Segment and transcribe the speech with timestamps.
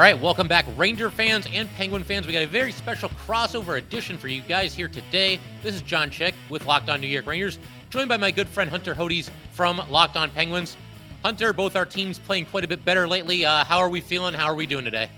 [0.00, 2.26] All right, welcome back, Ranger fans and Penguin fans.
[2.26, 5.38] We got a very special crossover edition for you guys here today.
[5.62, 7.58] This is John Chick with Locked On New York Rangers,
[7.90, 10.78] joined by my good friend Hunter Hodes from Locked On Penguins.
[11.22, 13.44] Hunter, both our teams playing quite a bit better lately.
[13.44, 14.32] Uh, how are we feeling?
[14.32, 15.10] How are we doing today?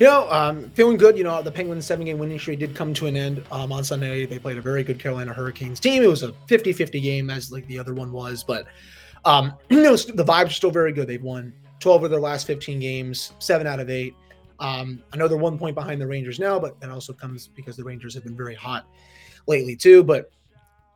[0.00, 1.16] You know, um, feeling good.
[1.16, 3.84] You know, the Penguins' seven game winning streak did come to an end um, on
[3.84, 4.26] Sunday.
[4.26, 6.02] They played a very good Carolina Hurricanes team.
[6.02, 8.66] It was a 50 50 game, as like the other one was, but
[9.24, 11.06] um, you know, the vibes are still very good.
[11.06, 14.14] They've won 12 of their last 15 games, seven out of eight.
[14.60, 17.76] Um, I know they're one point behind the Rangers now, but that also comes because
[17.76, 18.86] the Rangers have been very hot
[19.46, 20.04] lately too.
[20.04, 20.30] But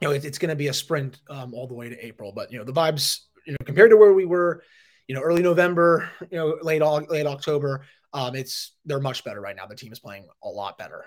[0.00, 2.33] you know, it, it's going to be a sprint um, all the way to April.
[2.33, 4.62] But you know, the vibes, you know, compared to where we were,
[5.08, 9.56] you know, early November, you know, late late October, um, it's they're much better right
[9.56, 9.66] now.
[9.66, 11.05] The team is playing a lot better.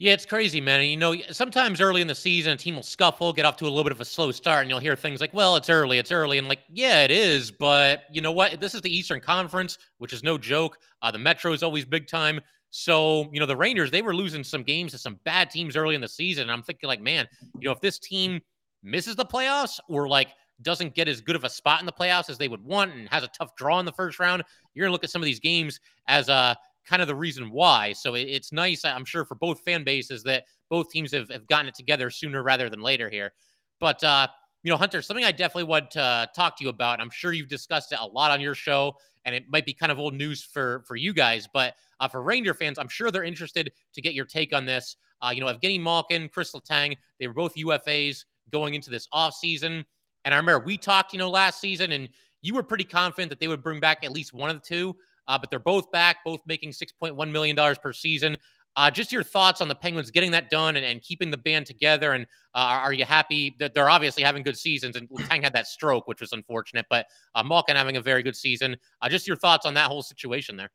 [0.00, 0.80] Yeah, it's crazy, man.
[0.80, 3.64] And, you know, sometimes early in the season, a team will scuffle, get off to
[3.64, 5.98] a little bit of a slow start, and you'll hear things like, well, it's early,
[5.98, 6.36] it's early.
[6.36, 7.52] And, like, yeah, it is.
[7.52, 8.60] But you know what?
[8.60, 10.78] This is the Eastern Conference, which is no joke.
[11.00, 12.40] Uh, the Metro is always big time.
[12.70, 15.94] So, you know, the Rangers, they were losing some games to some bad teams early
[15.94, 16.42] in the season.
[16.42, 17.28] And I'm thinking, like, man,
[17.60, 18.40] you know, if this team
[18.82, 20.30] misses the playoffs or, like,
[20.62, 23.08] doesn't get as good of a spot in the playoffs as they would want and
[23.10, 24.42] has a tough draw in the first round,
[24.74, 25.78] you're going to look at some of these games
[26.08, 26.54] as uh,
[26.86, 27.92] kind of the reason why.
[27.92, 31.46] So it, it's nice, I'm sure, for both fan bases that both teams have, have
[31.46, 33.32] gotten it together sooner rather than later here.
[33.80, 34.28] But, uh,
[34.62, 37.00] you know, Hunter, something I definitely want to talk to you about.
[37.00, 39.92] I'm sure you've discussed it a lot on your show, and it might be kind
[39.92, 43.24] of old news for for you guys, but uh, for Ranger fans, I'm sure they're
[43.24, 44.96] interested to get your take on this.
[45.22, 49.84] Uh, you know, Evgeny Malkin, Chris Letang, they were both UFAs going into this offseason.
[50.24, 52.08] And I remember we talked, you know, last season, and
[52.42, 54.96] you were pretty confident that they would bring back at least one of the two.
[55.28, 58.36] Uh, but they're both back, both making $6.1 million per season.
[58.76, 61.64] Uh, just your thoughts on the Penguins getting that done and, and keeping the band
[61.64, 62.12] together.
[62.12, 64.96] And uh, are you happy that they're obviously having good seasons?
[64.96, 68.34] And Tang had that stroke, which was unfortunate, but uh, Malkin having a very good
[68.34, 68.76] season.
[69.00, 70.70] Uh, just your thoughts on that whole situation there.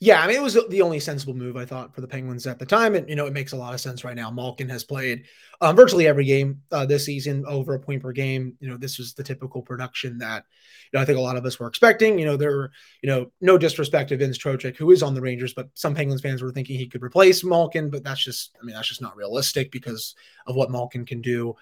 [0.00, 2.60] Yeah, I mean, it was the only sensible move I thought for the Penguins at
[2.60, 4.30] the time, and you know, it makes a lot of sense right now.
[4.30, 5.24] Malkin has played
[5.60, 8.56] um, virtually every game uh, this season, over a point per game.
[8.60, 10.44] You know, this was the typical production that
[10.92, 12.16] you know I think a lot of us were expecting.
[12.16, 12.70] You know, there, were,
[13.02, 16.20] you know, no disrespect to Vince Trocheck, who is on the Rangers, but some Penguins
[16.20, 19.16] fans were thinking he could replace Malkin, but that's just, I mean, that's just not
[19.16, 20.14] realistic because
[20.46, 21.56] of what Malkin can do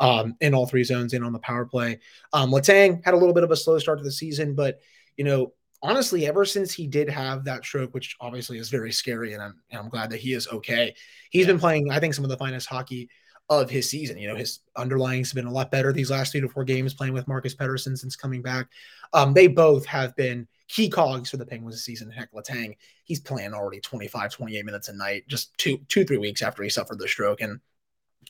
[0.00, 2.00] um, in all three zones and on the power play.
[2.32, 4.80] Um, Letang had a little bit of a slow start to the season, but
[5.18, 9.32] you know, honestly, ever since he did have that stroke, which obviously is very scary,
[9.34, 10.94] and I'm, and I'm glad that he is okay.
[11.30, 11.52] He's yeah.
[11.52, 13.08] been playing, I think, some of the finest hockey
[13.48, 14.18] of his season.
[14.18, 16.94] You know, his underlyings have been a lot better these last three to four games
[16.94, 18.68] playing with Marcus Pettersson since coming back.
[19.12, 22.10] Um, they both have been key cogs for the Penguins this season.
[22.10, 26.42] Heck, Letang, he's playing already 25, 28 minutes a night, just two, two, three weeks
[26.42, 27.40] after he suffered the stroke.
[27.40, 27.60] And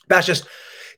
[0.09, 0.47] that's just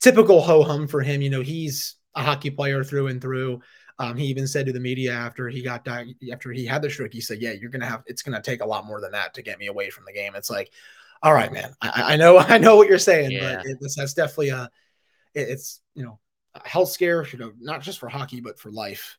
[0.01, 1.21] typical ho hum for him.
[1.21, 3.61] You know, he's a hockey player through and through.
[3.97, 6.89] Um, he even said to the media after he got died, after he had the
[6.89, 8.03] stroke, he said, "Yeah, you're gonna have.
[8.07, 10.35] It's gonna take a lot more than that to get me away from the game."
[10.35, 10.71] It's like,
[11.21, 11.73] all right, man.
[11.81, 13.57] I, I know, I know what you're saying, yeah.
[13.57, 14.69] but it, that's definitely a.
[15.33, 16.19] It, it's you know,
[16.55, 17.25] a health scare.
[17.27, 19.17] You know, not just for hockey, but for life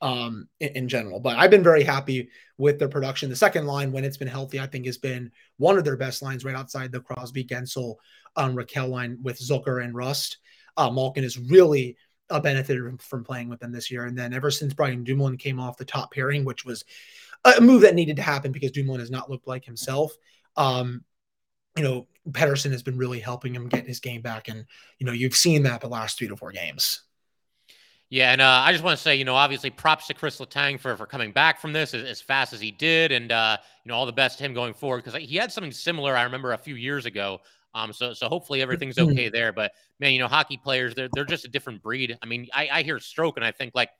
[0.00, 1.20] um, in, in, general.
[1.20, 3.30] But I've been very happy with their production.
[3.30, 6.22] The second line, when it's been healthy, I think has been one of their best
[6.22, 7.96] lines right outside the Crosby, Guentzel,
[8.36, 10.38] um, Rakell line with Zucker and Rust.
[10.76, 11.96] Uh, Malkin is really
[12.30, 14.04] uh, benefited from playing with them this year.
[14.04, 16.84] And then ever since Brian Dumoulin came off the top pairing, which was
[17.44, 20.16] a move that needed to happen because Dumoulin has not looked like himself.
[20.56, 21.04] Um,
[21.76, 24.48] you know, Pettersson has been really helping him get his game back.
[24.48, 24.64] And,
[24.98, 27.02] you know, you've seen that the last three to four games.
[28.08, 30.78] Yeah, and uh, I just want to say, you know, obviously props to Chris Letang
[30.78, 33.10] for, for coming back from this as, as fast as he did.
[33.10, 35.72] And, uh, you know, all the best to him going forward because he had something
[35.72, 37.40] similar, I remember, a few years ago
[37.76, 39.12] um, so so hopefully everything's mm-hmm.
[39.12, 39.52] okay there.
[39.52, 42.18] But man, you know, hockey players they're they're just a different breed.
[42.22, 43.90] I mean, I, I hear stroke and I think like,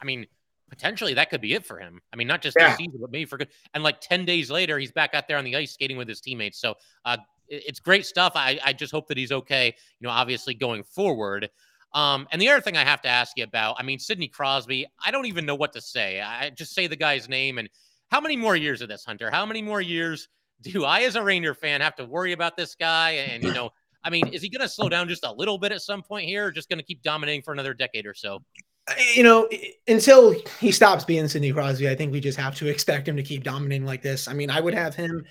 [0.00, 0.26] I mean,
[0.70, 2.00] potentially that could be it for him.
[2.12, 2.70] I mean, not just yeah.
[2.70, 3.48] this season, but maybe for good.
[3.74, 6.20] And like ten days later, he's back out there on the ice skating with his
[6.20, 6.58] teammates.
[6.58, 6.74] So
[7.04, 7.18] uh,
[7.48, 8.32] it's great stuff.
[8.34, 9.66] I I just hope that he's okay.
[10.00, 11.50] You know, obviously going forward.
[11.92, 14.86] Um, and the other thing I have to ask you about, I mean, Sidney Crosby,
[15.04, 16.20] I don't even know what to say.
[16.20, 17.70] I just say the guy's name and
[18.10, 19.30] how many more years of this, Hunter?
[19.30, 20.28] How many more years
[20.62, 23.10] do I, as a Ranger fan, have to worry about this guy?
[23.12, 23.70] And, you know,
[24.02, 26.26] I mean, is he going to slow down just a little bit at some point
[26.26, 28.42] here, or just going to keep dominating for another decade or so?
[29.16, 29.48] You know,
[29.88, 33.22] until he stops being Sidney Crosby, I think we just have to expect him to
[33.22, 34.28] keep dominating like this.
[34.28, 35.24] I mean, I would have him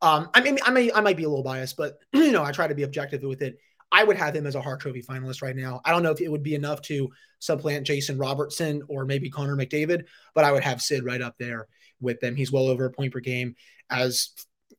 [0.00, 2.52] Um, I mean, I may I might be a little biased, but you know, I
[2.52, 3.58] try to be objective with it.
[3.90, 5.80] I would have him as a Hart Trophy finalist right now.
[5.84, 7.08] I don't know if it would be enough to
[7.38, 10.04] supplant Jason Robertson or maybe Connor McDavid,
[10.34, 11.66] but I would have Sid right up there
[12.00, 12.36] with them.
[12.36, 13.56] He's well over a point per game.
[13.88, 14.30] As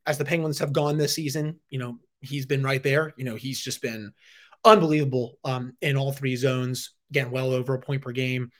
[0.06, 3.12] as the Penguins have gone this season, you know, he's been right there.
[3.16, 4.12] You know, he's just been
[4.64, 6.92] unbelievable um, in all three zones.
[7.10, 8.50] Again, well over a point per game.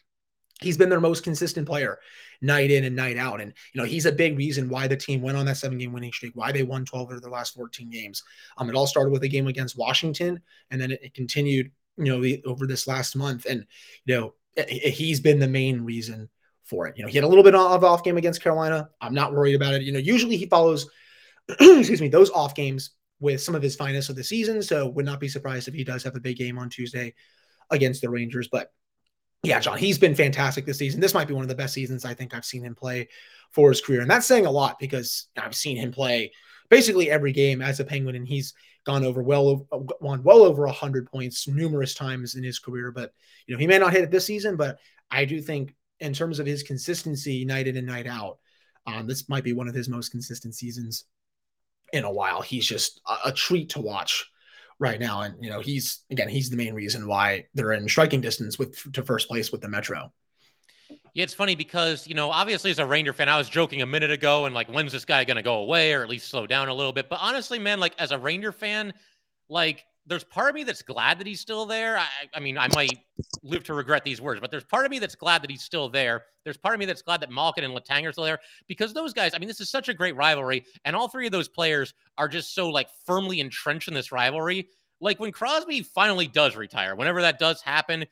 [0.61, 1.99] He's been their most consistent player
[2.43, 3.41] night in and night out.
[3.41, 5.93] And, you know, he's a big reason why the team went on that seven game
[5.93, 8.23] winning streak, why they won 12 of their last 14 games.
[8.57, 10.41] Um, it all started with a game against Washington,
[10.71, 13.47] and then it, it continued, you know, the, over this last month.
[13.47, 13.67] And,
[14.05, 14.35] you know,
[14.69, 16.29] he's been the main reason
[16.65, 16.97] for it.
[16.97, 18.89] You know, he had a little bit of off game against Carolina.
[19.01, 19.83] I'm not worried about it.
[19.83, 20.89] You know, usually he follows,
[21.61, 24.63] excuse me, those off games with some of his finest of the season.
[24.63, 27.15] So would not be surprised if he does have a big game on Tuesday
[27.71, 28.49] against the Rangers.
[28.51, 28.73] But
[29.43, 31.01] yeah, John, he's been fantastic this season.
[31.01, 33.09] This might be one of the best seasons I think I've seen him play
[33.53, 34.01] for his career.
[34.01, 36.33] And that's saying a lot because I've seen him play
[36.69, 38.55] basically every game as a Penguin, and he's
[38.85, 39.67] gone over well
[40.01, 42.93] won well over hundred points numerous times in his career.
[42.93, 43.13] But
[43.47, 44.79] you know, he may not hit it this season, but
[45.11, 48.39] I do think in terms of his consistency night in and night out,
[48.87, 51.05] um, this might be one of his most consistent seasons
[51.93, 52.43] in a while.
[52.43, 54.31] He's just a, a treat to watch
[54.79, 55.23] right now.
[55.23, 58.93] And you know, he's again, he's the main reason why they're in striking distance with
[58.93, 60.13] to first place with the Metro.
[61.13, 63.87] Yeah, it's funny because you know, obviously as a Ranger fan, I was joking a
[63.87, 66.69] minute ago and like, when's this guy gonna go away or at least slow down
[66.69, 67.09] a little bit?
[67.09, 68.93] But honestly, man, like as a Ranger fan,
[69.49, 71.97] like there's part of me that's glad that he's still there.
[71.97, 72.99] I, I mean, I might
[73.43, 75.89] live to regret these words, but there's part of me that's glad that he's still
[75.89, 76.25] there.
[76.45, 79.15] There's part of me that's glad that Malkin and Letang are still there because those
[79.15, 80.67] guys, I mean, this is such a great rivalry.
[80.85, 84.69] And all three of those players are just so like firmly entrenched in this rivalry
[85.01, 88.05] like when Crosby finally does retire, whenever that does happen,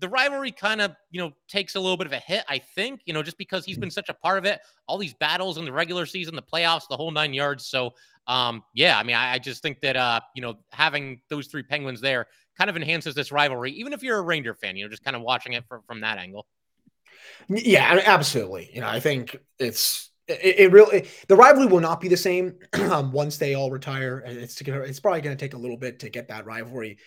[0.00, 3.00] the rivalry kind of, you know, takes a little bit of a hit, I think,
[3.04, 5.64] you know, just because he's been such a part of it, all these battles in
[5.64, 7.66] the regular season, the playoffs, the whole nine yards.
[7.66, 7.94] So,
[8.26, 11.62] um, yeah, I mean, I, I just think that, uh, you know, having those three
[11.62, 12.26] Penguins there
[12.58, 15.16] kind of enhances this rivalry, even if you're a Ranger fan, you know, just kind
[15.16, 16.46] of watching it from, from that angle.
[17.48, 18.70] Yeah, absolutely.
[18.72, 22.58] You know, I think it's, it, it really the rivalry will not be the same
[22.72, 24.22] um, once they all retire.
[24.26, 26.98] It's to, it's probably going to take a little bit to get that rivalry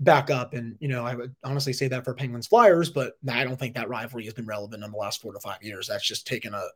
[0.00, 0.54] back up.
[0.54, 3.74] And you know, I would honestly say that for Penguins Flyers, but I don't think
[3.74, 5.88] that rivalry has been relevant in the last four to five years.
[5.88, 6.66] That's just taken a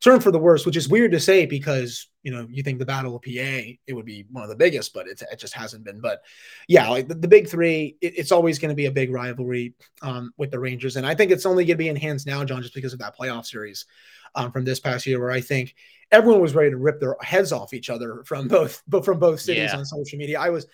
[0.00, 2.86] turn for the worse, which is weird to say because you know you think the
[2.86, 5.84] Battle of PA it would be one of the biggest, but it, it just hasn't
[5.84, 6.00] been.
[6.00, 6.22] But
[6.68, 9.74] yeah, like the, the big three, it, it's always going to be a big rivalry
[10.02, 12.62] um, with the Rangers, and I think it's only going to be enhanced now, John,
[12.62, 13.86] just because of that playoff series
[14.34, 15.74] um, from this past year, where I think
[16.10, 19.40] everyone was ready to rip their heads off each other from both, but from both
[19.40, 19.78] cities yeah.
[19.78, 20.40] on social media.
[20.40, 20.66] I was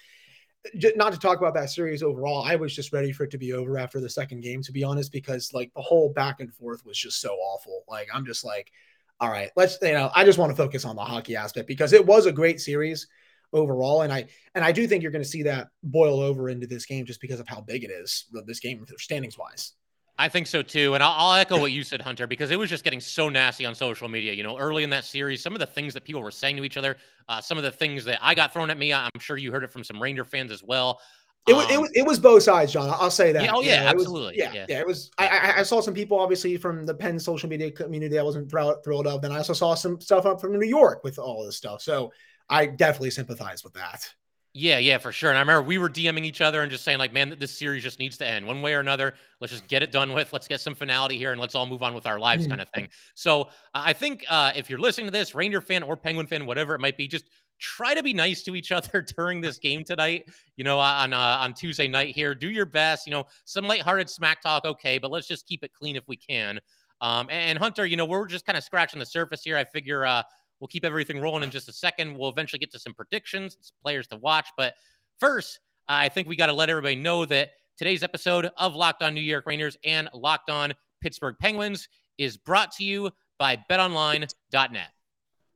[0.97, 2.43] not to talk about that series overall.
[2.43, 4.85] I was just ready for it to be over after the second game, to be
[4.85, 7.85] honest, because like the whole back and forth was just so awful.
[7.89, 8.73] Like I'm just like,
[9.21, 11.93] all right, let's you know, I just want to focus on the hockey aspect because
[11.93, 13.07] it was a great series
[13.53, 16.67] overall, and I and I do think you're going to see that boil over into
[16.67, 18.27] this game just because of how big it is.
[18.47, 19.73] This game, standings wise.
[20.19, 20.95] I think so too.
[20.95, 23.67] And I'll, I'll, echo what you said, Hunter, because it was just getting so nasty
[23.67, 24.33] on social media.
[24.33, 26.65] You know, early in that series, some of the things that people were saying to
[26.65, 26.97] each other,
[27.29, 29.65] uh, some of the things that I got thrown at me, I'm sure you heard
[29.65, 31.01] it from some Ranger fans as well.
[31.47, 32.89] It was, um, it was it was both sides, John.
[32.91, 33.45] I'll say that.
[33.45, 34.33] Yeah, oh yeah, absolutely.
[34.33, 35.13] Was, yeah, yeah, yeah, It was.
[35.17, 38.83] I, I saw some people obviously from the Penn social media community I wasn't thrilled,
[38.83, 39.23] thrilled of.
[39.23, 41.83] Then I also saw some stuff up from New York with all this stuff.
[41.83, 42.11] So
[42.49, 44.13] I definitely sympathize with that.
[44.59, 45.29] Yeah, yeah, for sure.
[45.29, 47.83] And I remember we were DMing each other and just saying, like, man, this series
[47.83, 49.13] just needs to end one way or another.
[49.39, 50.33] Let's just get it done with.
[50.33, 52.69] Let's get some finality here and let's all move on with our lives, kind of
[52.71, 52.89] thing.
[53.15, 56.75] So I think uh, if you're listening to this, Ranger fan or Penguin fan, whatever
[56.75, 60.31] it might be, just try to be nice to each other during this game tonight.
[60.57, 63.07] You know, on uh, on Tuesday night here, do your best.
[63.07, 66.17] You know, some lighthearted smack talk, okay, but let's just keep it clean if we
[66.17, 66.61] can.
[67.03, 69.59] Um, and Hunter, you know, we're just kind of scratching the surface here.
[69.59, 70.23] I figure uh,
[70.61, 72.17] we'll keep everything rolling in just a second.
[72.17, 74.75] We'll eventually get to some predictions, some players to watch, but
[75.19, 79.15] First, I think we got to let everybody know that today's episode of Locked On
[79.15, 84.89] New York Rangers and Locked On Pittsburgh Penguins is brought to you by betonline.net.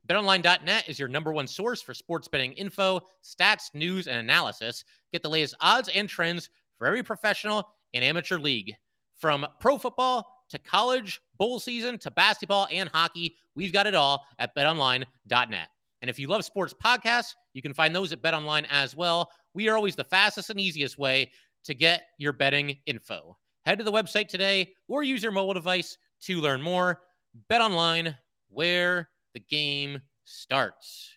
[0.07, 4.83] BetOnline.net is your number one source for sports betting info, stats, news, and analysis.
[5.13, 8.73] Get the latest odds and trends for every professional and amateur league.
[9.19, 14.23] From pro football to college, bowl season to basketball and hockey, we've got it all
[14.37, 15.67] at betonline.net.
[16.01, 19.67] And if you love sports podcasts, you can find those at BetOnline as well we
[19.69, 21.31] are always the fastest and easiest way
[21.63, 23.37] to get your betting info.
[23.65, 27.01] Head to the website today or use your mobile device to learn more.
[27.49, 28.15] BetOnline,
[28.49, 31.09] where the game starts.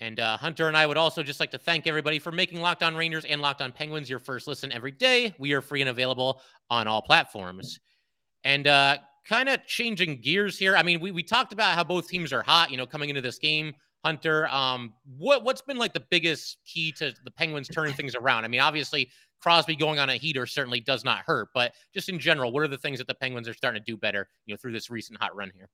[0.00, 2.82] And uh, Hunter and I would also just like to thank everybody for making Locked
[2.82, 5.34] On Rangers and Locked On Penguins your first listen every day.
[5.38, 7.78] We are free and available on all platforms.
[8.46, 8.98] And uh,
[9.28, 10.76] kind of changing gears here.
[10.76, 13.20] I mean, we, we talked about how both teams are hot, you know, coming into
[13.20, 13.74] this game.
[14.04, 18.44] Hunter, um, what what's been like the biggest key to the Penguins turning things around?
[18.44, 19.10] I mean, obviously
[19.40, 22.68] Crosby going on a heater certainly does not hurt, but just in general, what are
[22.68, 25.20] the things that the Penguins are starting to do better, you know, through this recent
[25.20, 25.68] hot run here?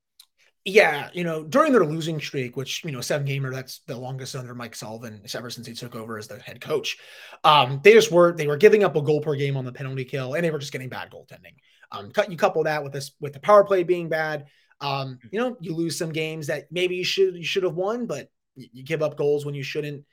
[0.64, 4.36] Yeah, you know, during their losing streak, which you know, seven gamer, that's the longest
[4.36, 6.98] under Mike Sullivan ever since he took over as the head coach.
[7.42, 10.04] Um, they just were they were giving up a goal per game on the penalty
[10.04, 11.56] kill, and they were just getting bad goaltending.
[11.90, 14.46] Um, cut you couple that with this with the power play being bad.
[14.80, 18.06] Um, you know, you lose some games that maybe you should you should have won,
[18.06, 20.04] but you, you give up goals when you shouldn't.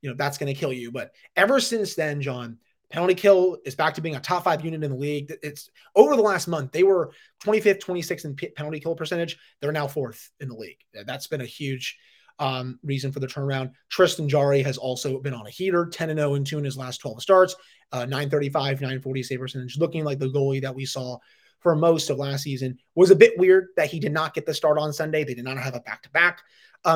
[0.00, 0.90] You know, that's going to kill you.
[0.90, 2.58] But ever since then, John,
[2.90, 5.32] Penalty kill is back to being a top five unit in the league.
[5.42, 6.72] It's over the last month.
[6.72, 7.12] They were
[7.44, 9.36] 25th, 26th in penalty kill percentage.
[9.60, 10.78] They're now fourth in the league.
[11.04, 11.98] That's been a huge
[12.38, 13.72] um, reason for the turnaround.
[13.90, 16.98] Tristan Jarry has also been on a heater, 10 0 and 2 in his last
[16.98, 17.56] 12 starts,
[17.92, 21.18] uh, 935, 940 save percentage, looking like the goalie that we saw
[21.60, 22.78] for most of last season.
[22.94, 25.24] Was a bit weird that he did not get the start on Sunday.
[25.24, 26.40] They did not have a back to back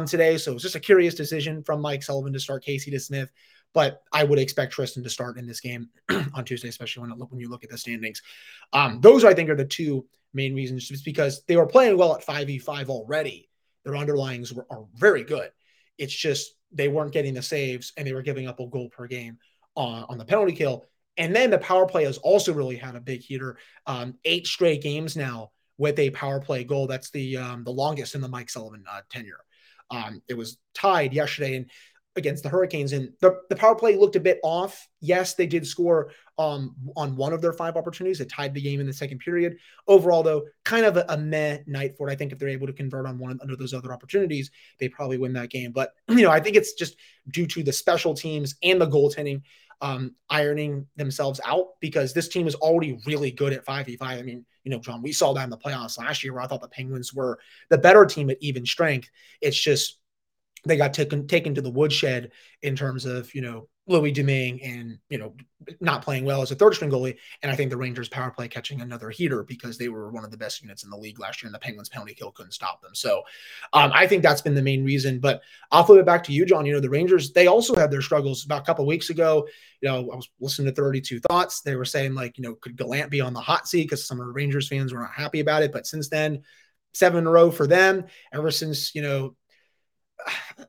[0.07, 0.39] today.
[0.39, 3.29] So it was just a curious decision from Mike Sullivan to start Casey DeSmith.
[3.75, 5.89] But I would expect Tristan to start in this game
[6.35, 8.23] on Tuesday, especially when, when you look at the standings.
[8.73, 12.15] Um, those, I think, are the two main reasons, just because they were playing well
[12.15, 13.49] at 5v5 already.
[13.85, 15.51] Their underlyings were, are very good.
[15.99, 19.07] It's just they weren't getting the saves and they were giving up a goal per
[19.07, 19.39] game
[19.75, 20.87] on, on the penalty kill.
[21.17, 23.59] And then the power play has also really had a big heater.
[23.87, 26.87] Um, eight straight games now with a power play goal.
[26.87, 29.41] That's the um, the longest in the Mike Sullivan uh, tenure.
[29.91, 31.71] Um, it was tied yesterday, and
[32.17, 32.93] against the Hurricanes.
[32.93, 34.89] And the, the power play looked a bit off.
[35.01, 38.21] Yes, they did score um, on one of their five opportunities.
[38.21, 39.57] It tied the game in the second period.
[39.89, 42.13] Overall, though, kind of a, a meh night for it.
[42.13, 45.19] I think if they're able to convert on one of those other opportunities, they probably
[45.19, 45.73] win that game.
[45.73, 46.97] But, you know, I think it's just
[47.31, 49.43] due to the special teams and the goaltending
[49.81, 54.01] um, ironing themselves out because this team is already really good at 5v5.
[54.03, 56.47] I mean, you know, John, we saw that in the playoffs last year where I
[56.47, 57.39] thought the Penguins were
[57.69, 59.11] the better team at even strength.
[59.41, 59.99] It's just
[60.65, 64.99] they got taken taken to the woodshed in terms of you know Louis Domingue and
[65.09, 65.35] you know
[65.81, 68.47] not playing well as a third string goalie, and I think the Rangers power play
[68.47, 71.43] catching another heater because they were one of the best units in the league last
[71.43, 72.95] year, and the Penguins penalty kill couldn't stop them.
[72.95, 73.23] So
[73.73, 75.19] um, I think that's been the main reason.
[75.19, 75.43] But
[75.73, 76.65] I'll flip it back to you, John.
[76.65, 79.49] You know the Rangers they also had their struggles about a couple weeks ago.
[79.81, 81.63] You know I was listening to 32 Thoughts.
[81.63, 84.21] They were saying like you know could Gallant be on the hot seat because some
[84.21, 86.43] of the Rangers fans were not happy about it, but since then
[86.95, 89.35] seven in a row for them ever since you know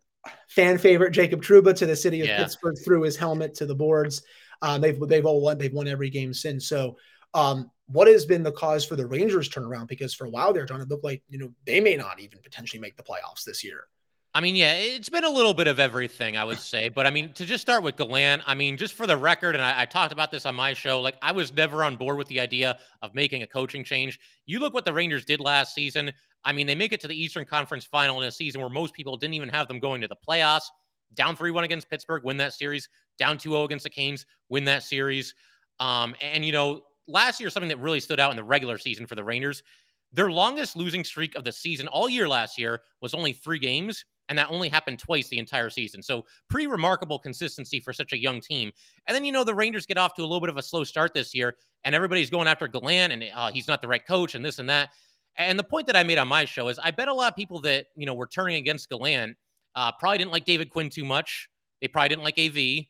[0.50, 2.38] fan favorite Jacob Trouba to the city of yeah.
[2.38, 4.22] Pittsburgh threw his helmet to the boards.
[4.62, 5.58] Um, they've they've all won.
[5.58, 6.68] They've won every game since.
[6.68, 6.98] So,
[7.34, 9.88] um, what has been the cause for the Rangers turnaround?
[9.88, 12.40] Because for a while they're trying to look like you know they may not even
[12.44, 13.88] potentially make the playoffs this year.
[14.36, 16.90] I mean, yeah, it's been a little bit of everything, I would say.
[16.90, 19.64] But I mean, to just start with Gallant, I mean, just for the record, and
[19.64, 22.28] I, I, talked about this on my show, like I was never on board with
[22.28, 24.20] the idea of making a coaching change.
[24.46, 26.12] You look what the Rangers did last season.
[26.46, 28.94] I mean, they make it to the Eastern Conference final in a season where most
[28.94, 30.66] people didn't even have them going to the playoffs.
[31.14, 32.90] Down 3 1 against Pittsburgh, win that series.
[33.18, 35.34] Down 2 0 against the Canes, win that series.
[35.80, 39.06] Um, and, you know, last year, something that really stood out in the regular season
[39.06, 39.64] for the Rangers,
[40.12, 44.06] their longest losing streak of the season all year last year was only three games
[44.30, 46.02] and that only happened twice the entire season.
[46.02, 48.72] So pretty remarkable consistency for such a young team.
[49.08, 50.84] And then you know the Rangers get off to a little bit of a slow
[50.84, 54.36] start this year, and everybody's going after Gallant, and uh, he's not the right coach,
[54.36, 54.90] and this and that.
[55.38, 57.36] And the point that I made on my show is, I bet a lot of
[57.36, 59.36] people that you know were turning against Gallant
[59.76, 61.50] uh, probably didn't like David Quinn too much.
[61.82, 62.86] They probably didn't like AV.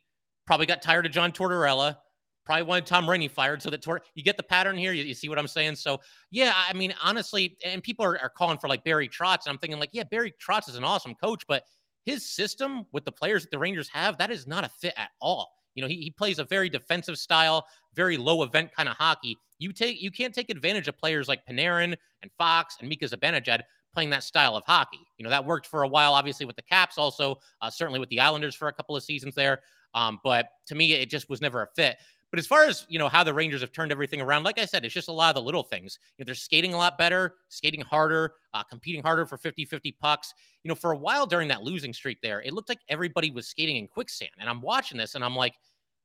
[0.46, 1.98] Probably got tired of John Tortorella
[2.46, 3.86] probably wanted Tom Renney fired so that
[4.16, 4.94] you get the pattern here.
[4.94, 5.76] You, you, see what I'm saying?
[5.76, 6.00] So
[6.32, 9.58] yeah, I mean, honestly, and people are, are calling for like Barry Trotz, and I'm
[9.58, 11.64] thinking like, yeah, Barry Trotz is an awesome coach, but
[12.06, 15.12] his system with the players that the Rangers have, that is not a fit at
[15.22, 15.50] all.
[15.76, 19.38] You know, he, he plays a very defensive style, very low event kind of hockey.
[19.60, 23.62] You take you can't take advantage of players like Panarin and Fox and Mika Zibanejad
[23.94, 25.00] playing that style of hockey.
[25.18, 28.10] You know, that worked for a while, obviously with the Caps, also uh, certainly with
[28.10, 29.62] the Islanders for a couple of seasons there.
[29.94, 31.98] Um, but to me, it just was never a fit.
[32.34, 34.66] But as far as you know, how the Rangers have turned everything around, like I
[34.66, 36.00] said, it's just a lot of the little things.
[36.18, 40.34] You know, they're skating a lot better, skating harder, uh, competing harder for 50-50 pucks.
[40.64, 43.48] You know, for a while during that losing streak there, it looked like everybody was
[43.48, 44.32] skating in quicksand.
[44.40, 45.54] And I'm watching this and I'm like,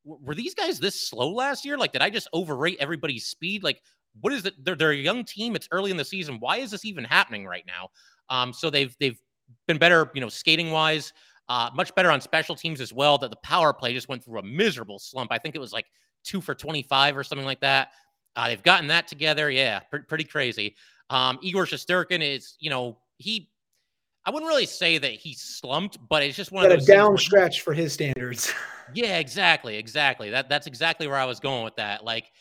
[0.05, 1.79] were these guys this slow last year?
[1.79, 3.63] Like, did I just overrate everybody's speed?
[3.63, 3.81] Like,
[4.21, 4.53] what is it?
[4.63, 5.57] They're, they're a young team.
[5.57, 6.37] It's early in the season.
[6.41, 7.89] Why is this even happening right now?
[8.29, 9.19] Um, so they've they've
[9.67, 11.15] been better, you know, skating wise.
[11.49, 13.17] Uh, much better on special teams as well.
[13.17, 15.33] That the power play just went through a miserable slump.
[15.33, 15.87] I think it was like
[16.25, 17.91] two for 25 or something like that.
[18.37, 19.51] Uh, they've gotten that together.
[19.51, 20.77] Yeah, pr- pretty crazy.
[21.11, 23.51] Um, Igor Shesterkin is, you know, he,
[24.25, 27.17] I wouldn't really say that he slumped, but it's just one of those a down
[27.17, 28.53] stretch for his standards.
[28.95, 30.31] Yeah, exactly, exactly.
[30.31, 32.05] That that's exactly where I was going with that.
[32.05, 32.33] Like,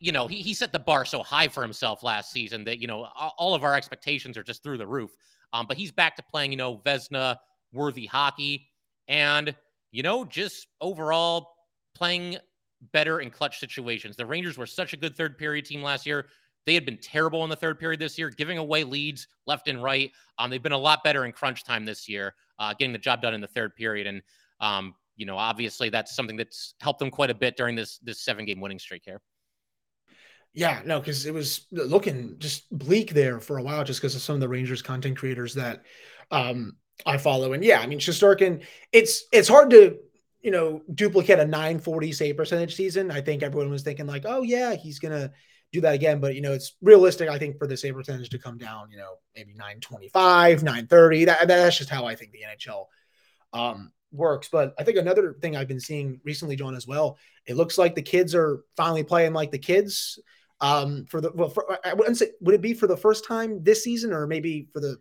[0.00, 2.86] you know, he, he set the bar so high for himself last season that you
[2.86, 5.10] know all of our expectations are just through the roof.
[5.52, 7.36] Um, but he's back to playing, you know, Vezina
[7.74, 8.68] worthy hockey,
[9.06, 9.54] and
[9.90, 11.50] you know, just overall
[11.94, 12.38] playing
[12.92, 14.16] better in clutch situations.
[14.16, 16.26] The Rangers were such a good third period team last year.
[16.66, 19.82] They had been terrible in the third period this year, giving away leads left and
[19.82, 20.12] right.
[20.38, 23.22] Um, they've been a lot better in crunch time this year, uh, getting the job
[23.22, 24.06] done in the third period.
[24.06, 24.22] And
[24.60, 28.20] um, you know, obviously that's something that's helped them quite a bit during this this
[28.20, 29.20] seven game winning streak here.
[30.54, 34.20] Yeah, no, because it was looking just bleak there for a while, just because of
[34.20, 35.84] some of the Rangers content creators that
[36.30, 37.54] um, I follow.
[37.54, 38.62] And yeah, I mean, Shesterkin,
[38.92, 39.98] it's it's hard to
[40.42, 43.10] you know duplicate a 940 save percentage season.
[43.10, 45.30] I think everyone was thinking like, oh yeah, he's gonna
[45.72, 46.20] do that again.
[46.20, 47.28] But you know, it's realistic.
[47.28, 51.24] I think for the save percentage to come down, you know, maybe 925, 930.
[51.24, 52.86] That that's just how I think the NHL
[53.52, 54.48] um, works.
[54.50, 57.94] But I think another thing I've been seeing recently, John, as well, it looks like
[57.94, 60.18] the kids are finally playing like the kids.
[60.60, 63.64] Um, for the well, for, I wouldn't say would it be for the first time
[63.64, 64.98] this season, or maybe for the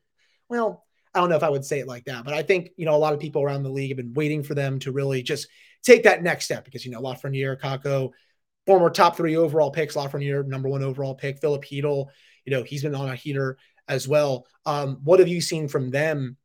[0.50, 2.86] well, I don't know if I would say it like that, but I think you
[2.86, 5.24] know a lot of people around the league have been waiting for them to really
[5.24, 5.48] just
[5.84, 8.12] take that next step because you know Lafreniere, Kakko,
[8.65, 12.08] former top three overall picks, Lafreniere number one overall pick, Filip Chytil,
[12.46, 14.48] you know he's been on a heater as well.
[14.65, 16.38] Um, what have you seen from them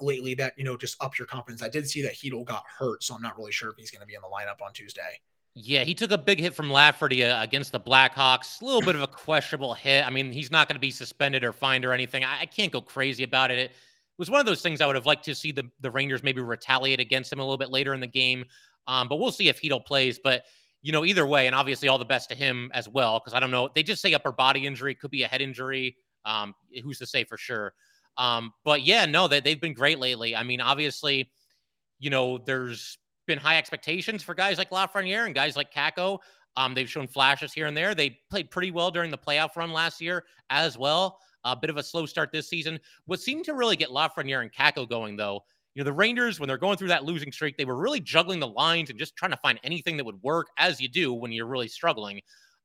[0.00, 1.62] lately that you know just up your confidence?
[1.62, 4.00] I did see that Chytil got hurt, so I'm not really sure if he's going
[4.00, 5.20] to be in the lineup on Tuesday.
[5.54, 8.62] Yeah, he took a big hit from Lafferty uh, against the Blackhawks.
[8.62, 10.06] A little bit of a questionable hit.
[10.06, 12.24] I mean, he's not going to be suspended or fined or anything.
[12.24, 13.50] I, I, can't go crazy about.
[13.50, 13.72] It
[14.18, 16.40] was one of those things I would have liked to see the, the Rangers maybe
[16.40, 18.44] retaliate against him a little bit later in the game.
[18.86, 20.18] Um, but we'll see if Chytil plays.
[20.22, 20.44] But,
[20.82, 23.40] you know, either way, and obviously all the best to him as well, because I
[23.40, 23.68] don't know.
[23.74, 25.96] They just say upper body injury, could be a head injury.
[26.24, 27.74] Um, who's to say for sure?
[28.18, 30.36] Um, but yeah, no, they, they've been great lately.
[30.36, 31.30] I mean, obviously,
[31.98, 36.18] you know, there's been high expectations for guys like Lafreniere and guys like Kakko.
[36.56, 37.94] Um, they've shown flashes here and there.
[37.94, 41.18] They played pretty well during the playoff run last year as well.
[41.44, 42.78] A bit of a slow start this season.
[43.06, 45.40] What seemed to really get Lafreniere and Kakko going, though,
[45.74, 48.40] you know, the Rangers, when they're going through that losing streak, they were really juggling
[48.40, 51.32] the lines and just trying to find anything that would work, as you do when
[51.32, 52.20] you're really struggling.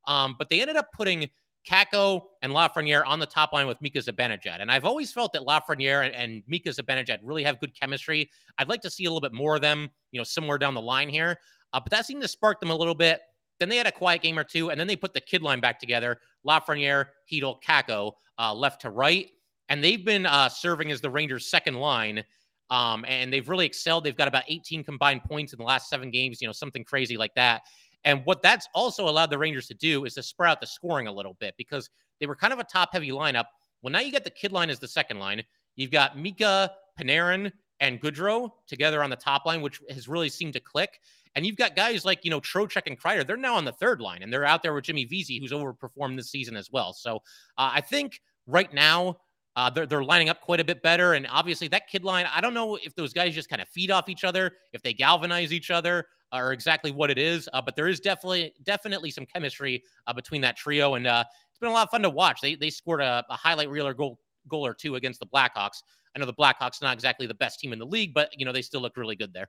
[0.05, 1.29] Um, but they ended up putting
[1.67, 4.61] Kakko and Lafreniere on the top line with Mika Zibanejad.
[4.61, 8.29] And I've always felt that Lafreniere and, and Mika Zibanejad really have good chemistry.
[8.57, 10.81] I'd like to see a little bit more of them, you know, somewhere down the
[10.81, 11.37] line here.
[11.73, 13.21] Uh, but that seemed to spark them a little bit.
[13.59, 15.59] Then they had a quiet game or two, and then they put the kid line
[15.59, 19.29] back together Lafreniere, Chytil, Kakko, uh, left to right.
[19.69, 22.23] And they've been uh, serving as the Rangers' second line.
[22.69, 24.03] Um, and they've really excelled.
[24.03, 27.17] They've got about 18 combined points in the last seven games, you know, something crazy
[27.17, 27.61] like that.
[28.03, 31.07] And what that's also allowed the Rangers to do is to spread out the scoring
[31.07, 33.45] a little bit because they were kind of a top heavy lineup.
[33.81, 35.43] Well, now you get the kid line as the second line.
[35.75, 40.53] You've got Mika, Panarin, and Goodrow together on the top line, which has really seemed
[40.53, 40.99] to click.
[41.35, 43.25] And you've got guys like, you know, Trocheck and Kreider.
[43.25, 46.15] They're now on the third line, and they're out there with Jimmy Vesey, who's overperformed
[46.15, 46.93] this season as well.
[46.93, 47.17] So
[47.57, 49.17] uh, I think right now,
[49.55, 51.13] uh, they're, they're lining up quite a bit better.
[51.13, 53.89] And obviously, that kid line, I don't know if those guys just kind of feed
[53.89, 57.49] off each other, if they galvanize each other, or exactly what it is.
[57.53, 60.93] Uh, but there is definitely definitely some chemistry uh, between that trio.
[60.93, 62.39] And uh, it's been a lot of fun to watch.
[62.41, 65.81] They, they scored a, a highlight reel or goal, goal or two against the Blackhawks.
[66.15, 68.51] I know the Blackhawks not exactly the best team in the league, but, you know,
[68.51, 69.47] they still look really good there.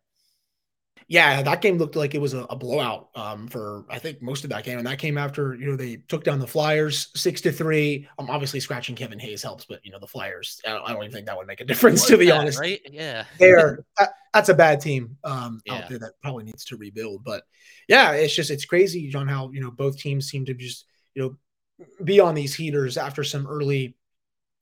[1.07, 4.45] Yeah, that game looked like it was a, a blowout um, for I think most
[4.45, 7.41] of that game, and that came after you know they took down the Flyers six
[7.43, 8.09] to three.
[8.19, 11.05] Um, obviously scratching Kevin Hayes helps, but you know the Flyers, I don't, I don't
[11.05, 12.59] even think that would make a difference to be that, honest.
[12.59, 12.81] Right?
[12.91, 15.75] Yeah, they're that, that's a bad team um, yeah.
[15.75, 17.25] out there that probably needs to rebuild.
[17.25, 17.45] But
[17.89, 20.85] yeah, it's just it's crazy, John, how you know both teams seem to just
[21.15, 21.37] you know
[22.03, 23.97] be on these heaters after some early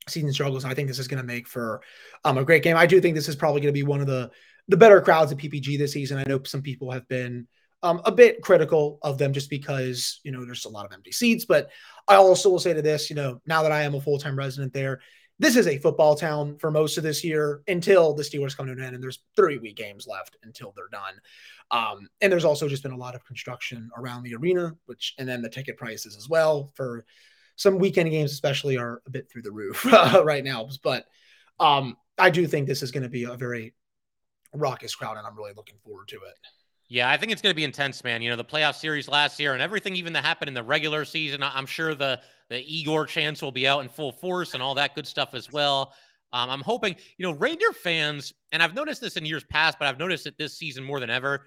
[0.09, 0.64] season struggles.
[0.64, 1.83] I think this is going to make for
[2.25, 2.77] um, a great game.
[2.77, 4.31] I do think this is probably going to be one of the
[4.68, 6.18] the better crowds at PPG this season.
[6.18, 7.46] I know some people have been
[7.83, 11.12] um, a bit critical of them just because you know there's a lot of empty
[11.12, 11.44] seats.
[11.44, 11.70] But
[12.09, 14.37] I also will say to this, you know, now that I am a full time
[14.37, 15.00] resident there,
[15.38, 18.72] this is a football town for most of this year until the Steelers come to
[18.72, 21.14] an end, and there's three week games left until they're done.
[21.70, 25.29] Um, and there's also just been a lot of construction around the arena, which and
[25.29, 27.05] then the ticket prices as well for
[27.57, 29.85] some weekend games, especially, are a bit through the roof
[30.24, 30.68] right now.
[30.83, 31.07] But
[31.61, 33.74] um, I do think this is going to be a very
[34.57, 36.35] raucous crowd, and I'm really looking forward to it.
[36.88, 38.23] Yeah, I think it's going to be intense, man.
[38.23, 41.05] You know, the playoff series last year and everything even that happened in the regular
[41.05, 41.42] season.
[41.42, 44.95] I'm sure the the Igor chance will be out in full force and all that
[44.95, 45.92] good stuff as well.
[46.33, 49.88] Um, I'm hoping, you know, Ranger fans, and I've noticed this in years past, but
[49.88, 51.47] I've noticed it this season more than ever.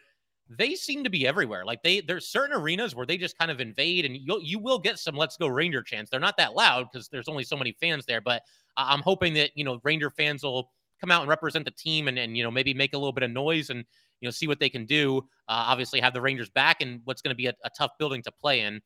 [0.50, 1.63] They seem to be everywhere.
[1.63, 4.80] Like they, there's certain arenas where they just kind of invade, and you you will
[4.80, 6.10] get some "Let's Go Ranger" chants.
[6.10, 8.41] They're not that loud because there's only so many fans there, but
[8.76, 12.17] I'm hoping that you know Ranger fans will come out and represent the team and,
[12.17, 13.85] and you know maybe make a little bit of noise and
[14.21, 15.19] you know see what they can do.
[15.47, 18.21] Uh, obviously, have the Rangers back and what's going to be a, a, tough building
[18.23, 18.81] to play in.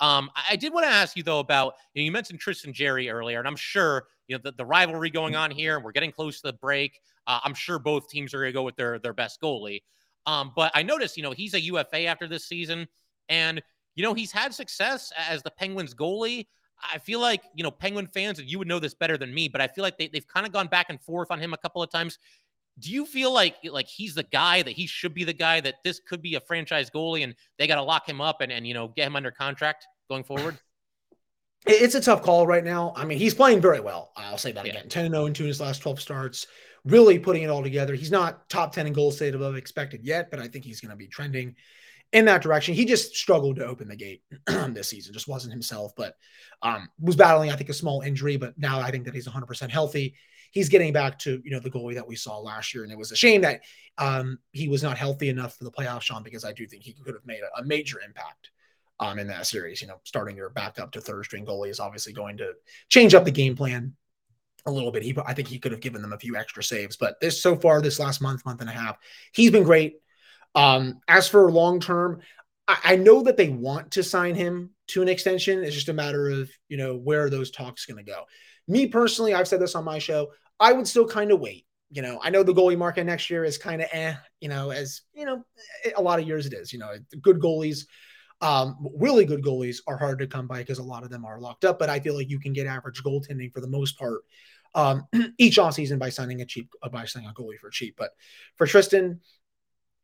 [0.00, 2.72] Um, I, I did want to ask you though about you, know, you mentioned Tristan
[2.72, 5.80] Jarry earlier, and I'm sure you know the, the rivalry going on here.
[5.80, 7.00] We're getting close to the break.
[7.26, 9.82] Uh, I'm sure both teams are going to go with their their best goalie.
[10.26, 12.88] Um, but I noticed, you know, he's a UFA after this season,
[13.28, 13.62] and
[13.94, 16.46] you know he's had success as the Penguins goalie.
[16.92, 19.48] I feel like you know Penguin fans, and you would know this better than me,
[19.48, 21.56] but I feel like they, they've kind of gone back and forth on him a
[21.56, 22.18] couple of times.
[22.78, 25.76] Do you feel like like he's the guy that he should be the guy that
[25.84, 28.66] this could be a franchise goalie, and they got to lock him up and and
[28.66, 30.58] you know get him under contract going forward?
[31.68, 32.92] It's a tough call right now.
[32.94, 34.12] I mean, he's playing very well.
[34.16, 34.72] I'll say that yeah.
[34.72, 34.88] again.
[34.88, 36.46] 10 0 in two in his last 12 starts,
[36.84, 37.94] really putting it all together.
[37.94, 40.90] He's not top 10 in goal state above expected yet, but I think he's going
[40.90, 41.56] to be trending
[42.12, 42.74] in that direction.
[42.74, 46.16] He just struggled to open the gate this season, just wasn't himself, but
[46.62, 48.36] um, was battling, I think, a small injury.
[48.36, 50.14] But now I think that he's 100% healthy.
[50.52, 52.98] He's getting back to you know the goalie that we saw last year, and it
[52.98, 53.62] was a shame that
[53.98, 56.92] um, he was not healthy enough for the playoffs, Sean, because I do think he
[56.92, 58.50] could have made a, a major impact
[59.00, 59.82] um, in that series.
[59.82, 62.52] You know, starting your backup to third string goalie is obviously going to
[62.88, 63.94] change up the game plan
[64.64, 65.02] a little bit.
[65.02, 67.56] He, I think he could have given them a few extra saves, but this so
[67.56, 68.96] far, this last month, month and a half,
[69.32, 69.96] he's been great.
[70.56, 72.20] Um, as for long term,
[72.66, 75.62] I, I, know that they want to sign him to an extension.
[75.62, 78.24] It's just a matter of you know where those talks going to go.
[78.66, 80.32] Me personally, I've said this on my show.
[80.58, 81.66] I would still kind of wait.
[81.90, 84.14] You know, I know the goalie market next year is kind of eh.
[84.40, 85.44] You know, as you know,
[85.94, 86.72] a lot of years it is.
[86.72, 87.84] You know, good goalies
[88.40, 91.40] um, really good goalies are hard to come by because a lot of them are
[91.40, 94.22] locked up, but I feel like you can get average goaltending for the most part
[94.74, 95.06] um,
[95.38, 97.94] each offseason by signing a cheap uh, by signing a goalie for cheap.
[97.96, 98.10] But
[98.56, 99.20] for Tristan,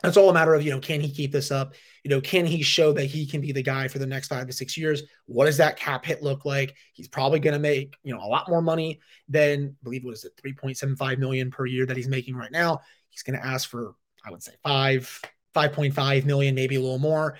[0.04, 1.74] it's all a matter of, you know, can he keep this up?
[2.02, 4.46] You know, can he show that he can be the guy for the next five
[4.48, 5.02] to six years?
[5.26, 6.74] What does that cap hit look like?
[6.92, 10.14] He's probably going to make, you know, a lot more money than, I believe, what
[10.14, 12.80] is it, 3.75 million per year that he's making right now.
[13.10, 15.20] He's going to ask for, I would say, five,
[15.54, 17.38] 5.5 million, maybe a little more.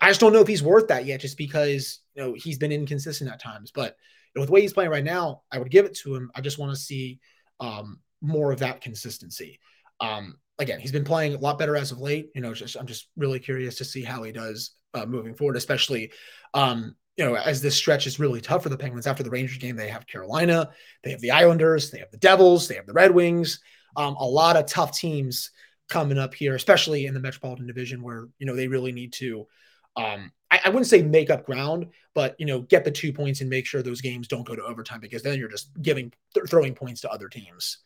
[0.00, 2.72] I just don't know if he's worth that yet, just because, you know, he's been
[2.72, 3.70] inconsistent at times.
[3.70, 3.96] But
[4.34, 6.30] you know, with the way he's playing right now, I would give it to him.
[6.34, 7.20] I just want to see
[7.60, 9.60] um, more of that consistency.
[10.00, 12.30] Um, again, he's been playing a lot better as of late.
[12.34, 15.56] You know, just I'm just really curious to see how he does uh, moving forward,
[15.56, 16.12] especially
[16.54, 19.06] um, you know, as this stretch is really tough for the Penguins.
[19.06, 20.70] After the Rangers game, they have Carolina,
[21.04, 23.60] they have the Islanders, they have the Devils, they have the Red Wings.
[23.96, 25.50] Um, a lot of tough teams
[25.90, 29.46] coming up here, especially in the Metropolitan Division, where you know they really need to.
[29.94, 33.42] Um, I, I wouldn't say make up ground, but you know, get the two points
[33.42, 36.48] and make sure those games don't go to overtime because then you're just giving th-
[36.48, 37.78] throwing points to other teams.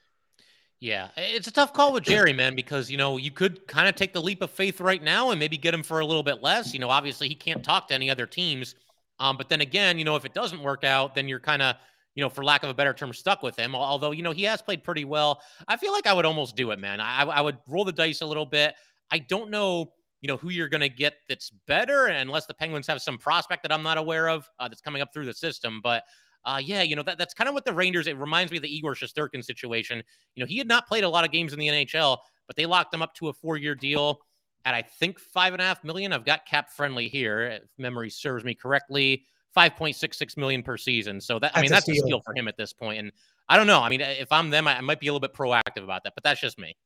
[0.80, 3.94] Yeah, it's a tough call with Jarry, man, because you know you could kind of
[3.94, 6.42] take the leap of faith right now and maybe get him for a little bit
[6.42, 6.74] less.
[6.74, 8.74] You know, obviously he can't talk to any other teams,
[9.18, 11.76] um, but then again, you know, if it doesn't work out, then you're kind of,
[12.14, 13.74] you know, for lack of a better term, stuck with him.
[13.74, 16.70] Although you know he has played pretty well, I feel like I would almost do
[16.72, 17.00] it, man.
[17.00, 18.74] I, I would roll the dice a little bit.
[19.10, 22.86] I don't know, you know, who you're going to get that's better, unless the Penguins
[22.86, 25.80] have some prospect that I'm not aware of uh, that's coming up through the system,
[25.82, 26.04] but.
[26.46, 28.62] Uh, yeah, you know, that, that's kind of what the Rangers, it reminds me of
[28.62, 30.02] the Igor Shesterkin situation.
[30.36, 32.66] You know, he had not played a lot of games in the NHL, but they
[32.66, 34.20] locked him up to a four year deal
[34.64, 36.12] at, I think, five and a half million.
[36.12, 39.24] I've got cap friendly here, if memory serves me correctly.
[39.56, 41.20] 5.66 million per season.
[41.20, 42.04] So that, that's I mean, that's a steal.
[42.04, 42.98] a steal for him at this point.
[42.98, 43.12] And
[43.48, 43.80] I don't know.
[43.80, 46.14] I mean, if I'm them, I, I might be a little bit proactive about that,
[46.14, 46.76] but that's just me.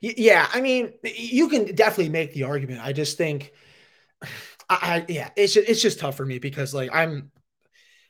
[0.00, 2.80] Yeah, I mean, you can definitely make the argument.
[2.82, 3.52] I just think,
[4.22, 4.26] I,
[4.68, 7.30] I yeah, it's just, it's just tough for me because like I'm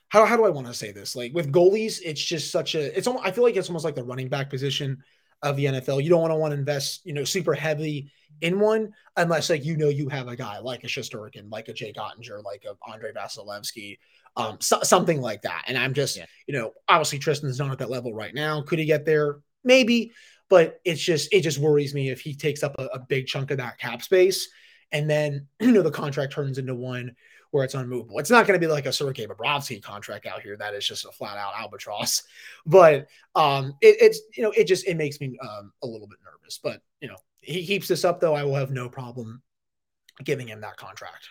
[0.08, 1.16] how, how do I want to say this?
[1.16, 3.94] Like with goalies, it's just such a it's almost I feel like it's almost like
[3.94, 5.02] the running back position
[5.42, 6.02] of the NFL.
[6.02, 9.64] You don't want to want to invest, you know, super heavy in one unless like
[9.64, 12.76] you know you have a guy like a Shesterkin, like a Jake Oettinger, like a
[12.90, 13.98] Andre Vasilevskiy,
[14.36, 15.64] um, so, something like that.
[15.66, 16.26] And I'm just, yeah.
[16.46, 18.62] you know, obviously Tristan's not at that level right now.
[18.62, 19.38] Could he get there?
[19.64, 20.12] Maybe,
[20.48, 23.50] but it's just it just worries me if he takes up a, a big chunk
[23.50, 24.48] of that cap space
[24.92, 27.14] and then you know the contract turns into one
[27.50, 28.18] where it's unmovable.
[28.18, 31.04] It's not going to be like a Sergei Bobrovsky contract out here that is just
[31.04, 32.22] a flat out albatross.
[32.68, 33.06] But
[33.36, 36.58] um, it, it's you know it just it makes me um, a little bit nervous.
[36.60, 39.42] But you know he keeps this up though, I will have no problem
[40.24, 41.28] giving him that contract.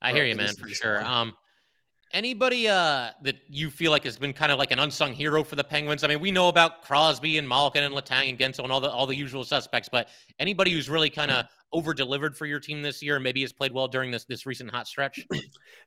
[0.00, 1.04] I hear you, man, for sure.
[1.04, 1.34] Um,
[2.12, 5.56] anybody uh, that you feel like has been kind of like an unsung hero for
[5.56, 6.04] the Penguins?
[6.04, 8.90] I mean, we know about Crosby and Malkin and Letang and Guentzel and all the
[8.90, 12.82] all the usual suspects, but anybody who's really kind of over delivered for your team
[12.82, 15.26] this year and maybe has played well during this this recent hot stretch?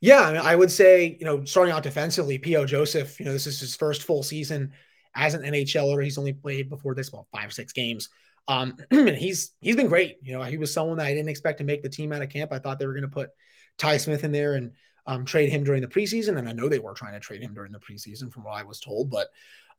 [0.02, 2.66] Yeah, I, mean, I would say you know starting out defensively, P.O.
[2.66, 3.20] Joseph.
[3.20, 4.74] You know, this is his first full season
[5.16, 6.04] as an NHLer.
[6.04, 8.10] He's only played before this, well, five or six games.
[8.50, 10.18] Um, and he's he's been great.
[10.22, 12.30] You know, he was someone that I didn't expect to make the team out of
[12.30, 12.52] camp.
[12.52, 13.30] I thought they were going to put
[13.78, 14.72] Ty Smith in there and
[15.06, 17.54] um, trade him during the preseason, and I know they were trying to trade him
[17.54, 19.10] during the preseason, from what I was told.
[19.10, 19.28] But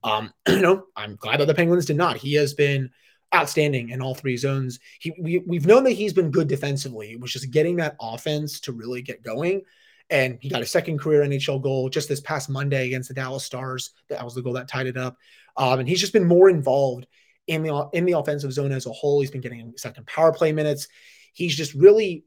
[0.03, 2.17] um, you know, I'm glad that the Penguins did not.
[2.17, 2.91] He has been
[3.35, 4.79] outstanding in all three zones.
[5.01, 8.61] He we, we've known that he's been good defensively, It was just getting that offense
[8.61, 9.63] to really get going.
[10.11, 13.45] and he got a second career NHL goal just this past Monday against the Dallas
[13.45, 13.91] Stars.
[14.09, 15.17] That was the goal that tied it up.
[15.57, 17.07] Um, and he's just been more involved
[17.47, 19.21] in the in the offensive zone as a whole.
[19.21, 20.89] He's been getting second power play minutes.
[21.33, 22.25] He's just really,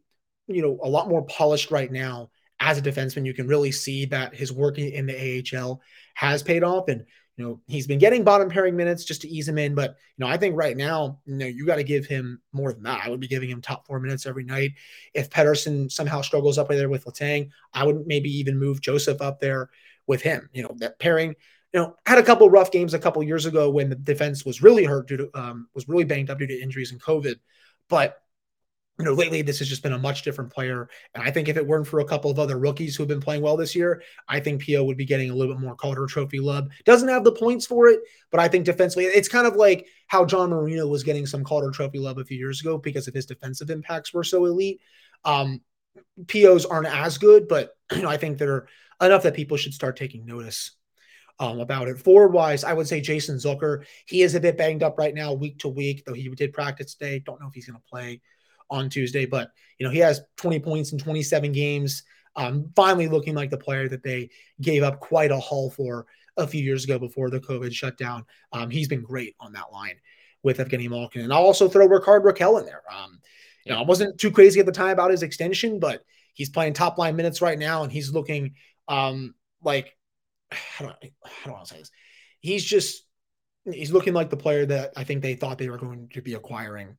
[0.48, 3.26] you know, a lot more polished right now as a defenseman.
[3.26, 5.82] You can really see that his work in the AHL
[6.16, 9.48] has paid off, and you know he's been getting bottom pairing minutes just to ease
[9.48, 9.76] him in.
[9.76, 12.74] But you know, I think right now, you know, you got to give him more
[12.74, 13.02] than that.
[13.06, 14.72] I would be giving him top four minutes every night.
[15.14, 19.40] If Pettersson somehow struggles up there with Letang, I would maybe even move Joseph up
[19.40, 19.70] there
[20.08, 20.50] with him.
[20.54, 21.36] You know, that pairing
[21.74, 24.62] you know, had a couple rough games a couple years ago when the defense was
[24.62, 27.36] really hurt due to um, was really banged up due to injuries and COVID.
[27.90, 28.22] But
[29.00, 30.90] you know, lately this has just been a much different player.
[31.14, 33.22] And I think if it weren't for a couple of other rookies who have been
[33.22, 34.84] playing well this year, I think P.O.
[34.84, 36.68] would be getting a little bit more Calder Trophy love.
[36.84, 38.00] Doesn't have the points for it,
[38.32, 41.70] but I think defensively, it's kind of like how John Marino was getting some Calder
[41.70, 44.82] Trophy love a few years ago because of his defensive impacts were so elite.
[45.24, 45.62] Um,
[46.26, 48.68] Pios aren't as good, but you know, I think they're
[49.00, 50.72] enough that people should start taking notice
[51.40, 52.00] um, about it.
[52.00, 53.86] Forward wise, I would say Jason Zucker.
[54.08, 56.96] He is a bit banged up right now, week to week, though he did practice
[56.96, 57.20] today.
[57.20, 58.22] Don't know if he's going to play
[58.70, 62.04] on Tuesday, but you know he has 20 points in 27 games.
[62.36, 64.30] Um, finally, looking like the player that they
[64.62, 66.06] gave up quite a haul for
[66.38, 68.26] a few years ago before the COVID shutdown.
[68.54, 69.96] Um, he's been great on that line
[70.44, 72.84] with Evgeny Malkin, and I'll also throw Rickard Rakell in there.
[72.94, 73.20] Um,
[73.66, 76.04] you know, I wasn't too crazy at the time about his extension, but
[76.34, 78.54] he's playing top line minutes right now, and he's looking
[78.88, 79.98] um, like
[80.52, 81.92] how do I, how do I say this?
[82.40, 83.04] He's just
[83.66, 86.36] he's looking like the player that I think they thought they were going to be
[86.36, 86.98] acquiring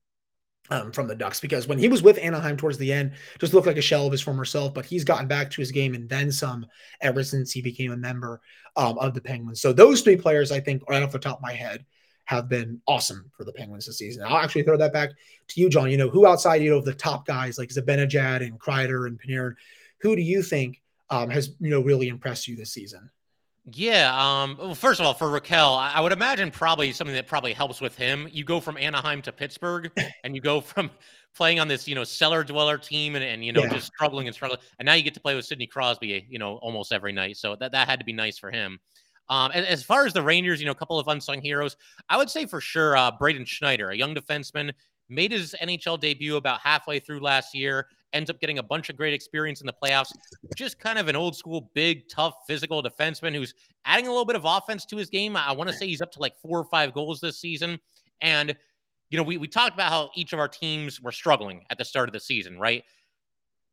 [0.71, 3.67] um, from the Ducks because when he was with Anaheim towards the end, just looked
[3.67, 4.75] like a shell of his former self.
[4.75, 6.67] But he's gotten back to his game and then some
[7.01, 8.41] ever since he became a member
[8.77, 9.61] um, of the Penguins.
[9.61, 11.85] So those three players, I think, right off the top of my head,
[12.29, 14.23] have been awesome for the Penguins this season.
[14.23, 15.11] I'll actually throw that back
[15.49, 15.91] to you, John.
[15.91, 19.19] You know, who outside you know of the top guys like Zibanejad and Kreider and
[19.19, 19.55] Panarin,
[20.01, 23.09] who do you think um, has you know really impressed you this season?
[23.73, 24.15] Yeah.
[24.17, 27.81] Um, well, first of all, for Rakell, I would imagine probably something that probably helps
[27.81, 28.29] with him.
[28.31, 29.91] You go from Anaheim to Pittsburgh,
[30.25, 30.91] and you go from
[31.35, 33.75] playing on this, you know, cellar dweller team, and, and you know, yeah.
[33.75, 36.57] just struggling and struggling, and now you get to play with Sidney Crosby, you know,
[36.57, 37.37] almost every night.
[37.37, 38.79] So that that had to be nice for him.
[39.29, 41.77] Um, and as far as the Rangers, you know, a couple of unsung heroes,
[42.09, 44.73] I would say for sure, uh, Braden Schneider, a young defenseman,
[45.11, 48.97] made his NHL debut about halfway through last year ends up getting a bunch of
[48.97, 50.13] great experience in the playoffs.
[50.57, 54.37] Just kind of an old school, big, tough, physical defenseman who's adding a little bit
[54.37, 55.37] of offense to his game.
[55.37, 57.79] I want to say he's up to like four or five goals this season.
[58.21, 58.57] And,
[59.11, 61.85] you know, we, we talked about how each of our teams were struggling at the
[61.85, 62.85] start of the season, right?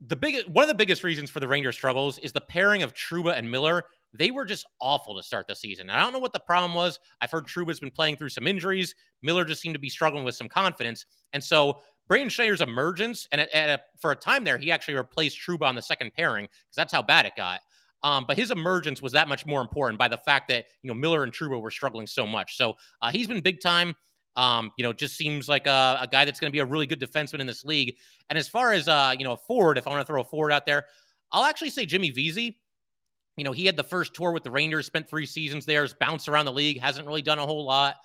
[0.08, 2.94] The biggest one of the biggest reasons for the Rangers struggles is the pairing of
[2.94, 3.84] Trouba and Miller.
[4.14, 5.90] They were just awful to start the season.
[5.90, 7.00] I don't know what the problem was.
[7.22, 8.94] I've heard Trouba's been playing through some injuries.
[9.24, 11.06] Miller just seemed to be struggling with some confidence.
[11.34, 14.96] And so Braden Schneider's emergence, and at, at a, for a time there, he actually
[14.96, 17.62] replaced Trouba on the second pairing because that's how bad it got.
[18.04, 20.94] Um, but his emergence was that much more important by the fact that you know
[20.94, 22.58] Miller and Trouba were struggling so much.
[22.58, 23.96] So uh, he's been big time.
[24.36, 26.86] Um, you know, just seems like a, a guy that's going to be a really
[26.86, 27.96] good defenseman in this league.
[28.30, 30.26] And as far as uh, you know, a forward, if I want to throw a
[30.26, 30.86] forward out there,
[31.32, 32.60] I'll actually say Jimmy Vesey.
[33.38, 35.94] You know, he had the first tour with the Rangers, spent three seasons there, has
[35.94, 37.96] bounced around the league, hasn't really done a whole lot.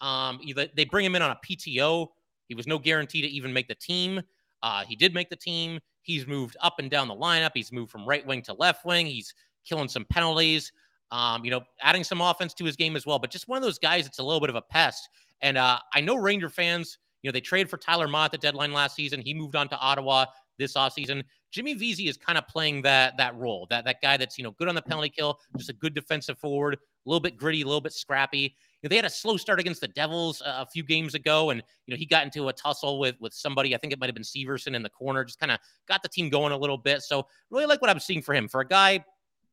[0.00, 0.40] Um,
[0.74, 2.08] they bring him in on a PTO
[2.48, 4.20] he was no guarantee to even make the team.
[4.62, 5.80] Uh, he did make the team.
[6.02, 7.50] He's moved up and down the lineup.
[7.54, 9.06] He's moved from right wing to left wing.
[9.06, 10.72] He's killing some penalties.
[11.10, 13.18] Um, you know, adding some offense to his game as well.
[13.18, 15.08] But just one of those guys that's a little bit of a pest.
[15.40, 18.38] And uh, I know Ranger fans, you know, they traded for Tyler Motte at the
[18.38, 19.20] deadline last season.
[19.20, 20.26] He moved on to Ottawa
[20.58, 21.22] this offseason.
[21.52, 24.52] Jimmy Vesey is kind of playing that that role, that that guy that's you know
[24.52, 26.78] good on the penalty kill, just a good defensive forward, a
[27.08, 29.88] little bit gritty, a little bit scrappy know, they had a slow start against the
[29.88, 33.16] Devils uh, a few games ago, and you know he got into a tussle with
[33.20, 33.74] with somebody.
[33.74, 35.24] I think it might have been Severson in the corner.
[35.24, 35.58] Just kind of
[35.88, 37.02] got the team going a little bit.
[37.02, 39.04] So really like what I'm seeing for him for a guy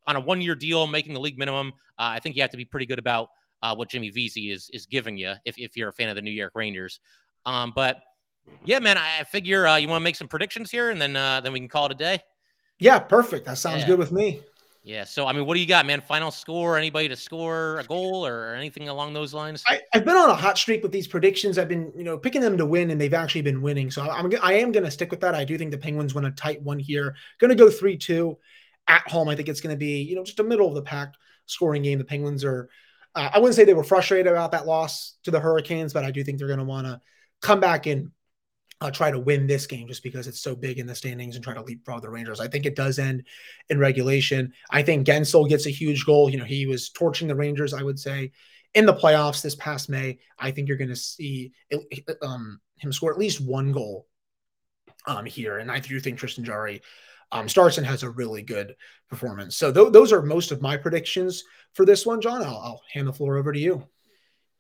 [0.08, 1.74] on a one year deal making the league minimum.
[1.98, 3.30] Uh, I think you have to be pretty good about
[3.62, 6.22] uh, what Jimmy Vesey is is giving you if if you're a fan of the
[6.22, 7.00] New York Rangers.
[7.46, 8.02] Um, but
[8.66, 11.42] yeah, man, I figure uh, you want to make some predictions here, and then uh,
[11.42, 12.20] then we can call it a day.
[12.80, 13.46] Yeah, perfect.
[13.46, 13.88] That sounds yeah.
[13.88, 14.42] good with me.
[14.86, 15.06] Yeah.
[15.06, 16.02] So, I mean, what do you got, man?
[16.02, 16.78] Final score?
[16.78, 19.64] Anybody to score a goal or anything along those lines?
[19.66, 21.58] I, have been on a hot streak with these predictions.
[21.58, 23.90] I've been, you know, picking them to win, and they've actually been winning.
[23.90, 25.36] So I'm, I am going to stick with that.
[25.36, 27.16] I do think the Penguins win a tight one here.
[27.40, 28.38] Going to go three two
[28.88, 29.30] at home.
[29.30, 31.14] I think it's going to be, you know, just a middle of the pack
[31.46, 31.98] scoring game.
[31.98, 32.70] The Penguins are.
[33.16, 36.12] Uh, I wouldn't say they were frustrated about that loss to the Hurricanes, but I
[36.12, 37.00] do think they're going to want to
[37.42, 38.12] come back and
[38.84, 41.44] uh, try to win this game just because it's so big in the standings and
[41.44, 42.42] try to leapfrog the Rangers.
[42.42, 43.24] I think it does end
[43.70, 44.52] in regulation.
[44.70, 46.30] I think Guentzel gets a huge goal.
[46.30, 48.34] You know, he was torching the Rangers, I would say,
[48.74, 50.20] in the playoffs this past May.
[50.38, 51.54] I think you're going to see
[52.22, 54.06] um, him score at least one goal
[55.08, 55.60] um, here.
[55.60, 56.82] And I do think Tristan Jarry
[57.32, 58.76] um, Starson has a really good
[59.10, 59.56] performance.
[59.56, 62.42] So th- those are most of my predictions for this one, John.
[62.42, 63.88] I'll, I'll, hand the floor over to you.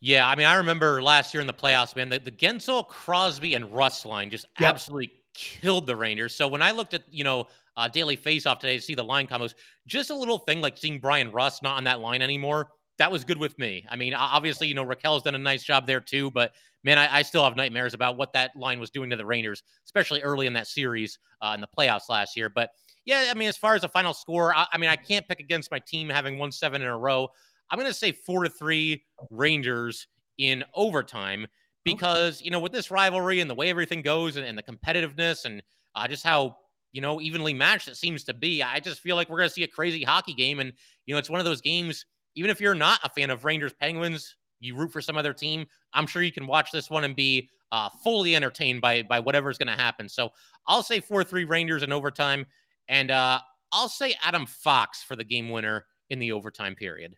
[0.05, 3.53] Yeah, I mean, I remember last year in the playoffs, man, the, the Guentzel, Crosby,
[3.53, 4.73] and Rust line just yep.
[4.73, 6.35] absolutely killed the Rangers.
[6.35, 9.27] So when I looked at, you know, uh, daily faceoff today to see the line
[9.27, 9.53] combos,
[9.87, 13.23] just a little thing like seeing Bryan Rust not on that line anymore, that was
[13.23, 13.85] good with me.
[13.89, 16.51] I mean, obviously, you know, Rakell's done a nice job there too, but
[16.83, 19.63] man, I, I, still have nightmares about what that line was doing to the Rangers,
[19.85, 22.49] especially early in that series uh, in the playoffs last year.
[22.49, 22.71] But
[23.05, 25.39] yeah, I mean, as far as the final score, I, I mean, I can't pick
[25.39, 27.29] against my team having won seven in a row.
[27.73, 30.05] I'm going to say four to three Rangers
[30.37, 31.47] in overtime
[31.83, 35.45] because, you know, with this rivalry and the way everything goes and, and the competitiveness
[35.45, 35.63] and
[35.95, 36.55] uh, just how,
[36.91, 39.53] you know, evenly matched it seems to be, I just feel like we're going to
[39.55, 40.59] see a crazy hockey game.
[40.59, 40.71] And,
[41.07, 42.05] you know, it's one of those games,
[42.35, 45.65] even if you're not a fan of Rangers Penguins, you root for some other team.
[45.95, 49.57] I'm sure you can watch this one and be uh, fully entertained by by whatever's
[49.57, 50.07] going to happen.
[50.07, 50.29] So
[50.67, 52.45] I'll say four three Rangers in overtime,
[52.87, 53.39] and uh,
[53.71, 57.15] I'll say Adam Fox for the game winner in the overtime period.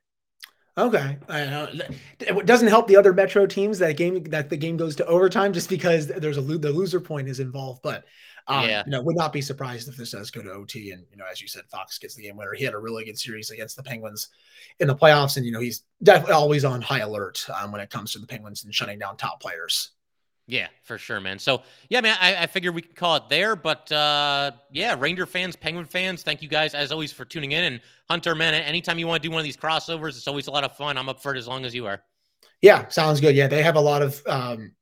[0.78, 5.06] Okay, it doesn't help the other Metro teams that game that the game goes to
[5.06, 7.82] overtime just because there's a the loser point is involved.
[7.82, 8.04] But
[8.48, 8.84] um, yeah.
[8.86, 10.92] you know, would not be surprised if this does go to OT.
[10.92, 12.54] And you know, as you said, Fox gets the game winner.
[12.54, 14.30] He had a really good series against the Penguins
[14.80, 17.90] in the playoffs, and you know, he's definitely always on high alert um, when it
[17.90, 19.92] comes to the Penguins and shutting down top players.
[20.48, 21.40] Yeah, for sure, man.
[21.40, 23.56] So yeah, man, I, I figured we could call it there.
[23.56, 27.64] But uh yeah, Ranger fans, Penguin fans, thank you guys as always for tuning in.
[27.64, 30.52] And Hunter, man, anytime you want to do one of these crossovers, it's always a
[30.52, 30.98] lot of fun.
[30.98, 32.04] I'm up for it as long as you are.
[32.62, 33.36] Yeah, sounds good.
[33.36, 34.74] Yeah, they have a lot of um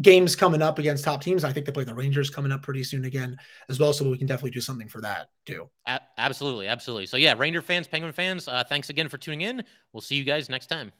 [0.00, 1.44] games coming up against top teams.
[1.44, 3.36] I think they play the Rangers coming up pretty soon again
[3.68, 3.92] as well.
[3.92, 5.68] So we can definitely do something for that too.
[5.86, 7.06] A- absolutely, absolutely.
[7.06, 9.64] So yeah, Ranger fans, Penguin fans, uh, thanks again for tuning in.
[9.92, 10.92] We'll see you guys next time.